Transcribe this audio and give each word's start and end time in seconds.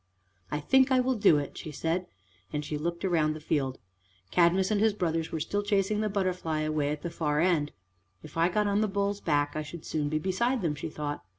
"I 0.49 0.59
think 0.59 0.91
I 0.91 0.99
will 0.99 1.13
do 1.13 1.37
it," 1.37 1.55
she 1.59 1.71
said, 1.71 2.07
and 2.51 2.65
she 2.65 2.75
looked 2.75 3.03
round 3.03 3.35
the 3.35 3.39
field. 3.39 3.77
Cadmus 4.31 4.71
and 4.71 4.81
his 4.81 4.93
brothers 4.93 5.31
were 5.31 5.39
still 5.39 5.61
chasing 5.61 6.01
the 6.01 6.09
butterfly 6.09 6.61
away 6.61 6.89
at 6.89 7.03
the 7.03 7.11
far 7.11 7.39
end. 7.39 7.71
"If 8.23 8.35
I 8.35 8.49
got 8.49 8.65
on 8.65 8.81
the 8.81 8.87
bull's 8.87 9.21
back 9.21 9.55
I 9.55 9.61
should 9.61 9.85
soon 9.85 10.09
be 10.09 10.17
beside 10.17 10.63
them," 10.63 10.73
she 10.73 10.89
thought. 10.89 11.23